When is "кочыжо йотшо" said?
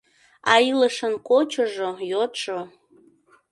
1.27-2.59